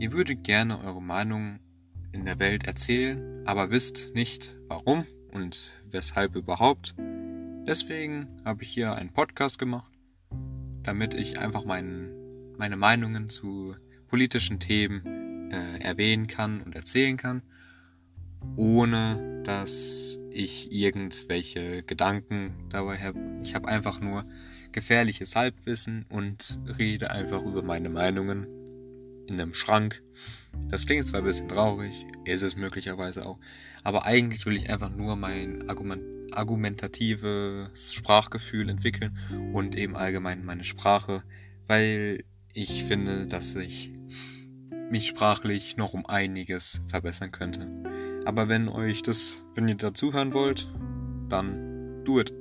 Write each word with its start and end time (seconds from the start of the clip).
Ihr 0.00 0.12
würdet 0.12 0.44
gerne 0.44 0.78
eure 0.84 1.02
Meinung 1.02 1.58
in 2.12 2.24
der 2.24 2.38
Welt 2.38 2.68
erzählen, 2.68 3.42
aber 3.46 3.72
wisst 3.72 4.14
nicht 4.14 4.56
warum 4.68 5.04
und 5.32 5.72
weshalb 5.90 6.36
überhaupt. 6.36 6.94
Deswegen 7.66 8.28
habe 8.44 8.62
ich 8.62 8.68
hier 8.68 8.94
einen 8.94 9.12
Podcast 9.12 9.58
gemacht, 9.58 9.90
damit 10.84 11.14
ich 11.14 11.40
einfach 11.40 11.64
mein, 11.64 12.10
meine 12.56 12.76
Meinungen 12.76 13.28
zu 13.28 13.74
politischen 14.06 14.60
Themen 14.60 15.50
äh, 15.50 15.80
erwähnen 15.80 16.28
kann 16.28 16.62
und 16.62 16.76
erzählen 16.76 17.16
kann, 17.16 17.42
ohne 18.54 19.42
dass 19.42 20.16
ich 20.30 20.70
irgendwelche 20.70 21.82
Gedanken 21.82 22.54
dabei 22.70 22.98
habe. 22.98 23.18
Ich 23.42 23.56
habe 23.56 23.66
einfach 23.66 24.00
nur 24.00 24.24
gefährliches 24.70 25.34
Halbwissen 25.34 26.06
und 26.08 26.60
rede 26.78 27.10
einfach 27.10 27.42
über 27.42 27.62
meine 27.62 27.88
Meinungen 27.88 28.46
in 29.28 29.40
einem 29.40 29.54
Schrank. 29.54 30.02
Das 30.70 30.86
klingt 30.86 31.06
zwar 31.06 31.20
ein 31.20 31.26
bisschen 31.26 31.48
traurig, 31.48 32.06
ist 32.24 32.42
es 32.42 32.56
möglicherweise 32.56 33.26
auch, 33.26 33.38
aber 33.84 34.06
eigentlich 34.06 34.44
will 34.46 34.56
ich 34.56 34.70
einfach 34.70 34.90
nur 34.90 35.16
mein 35.16 35.68
Argument, 35.68 36.02
argumentatives 36.32 37.94
Sprachgefühl 37.94 38.68
entwickeln 38.68 39.16
und 39.52 39.76
eben 39.76 39.96
allgemein 39.96 40.44
meine 40.44 40.64
Sprache, 40.64 41.22
weil 41.66 42.24
ich 42.52 42.84
finde, 42.84 43.26
dass 43.26 43.54
ich 43.56 43.92
mich 44.90 45.06
sprachlich 45.06 45.76
noch 45.76 45.94
um 45.94 46.06
einiges 46.06 46.82
verbessern 46.86 47.30
könnte. 47.30 47.68
Aber 48.24 48.48
wenn 48.48 48.68
euch 48.68 49.02
das, 49.02 49.44
wenn 49.54 49.68
ihr 49.68 49.76
dazuhören 49.76 50.32
wollt, 50.32 50.72
dann 51.28 52.04
do 52.04 52.20
it. 52.20 52.32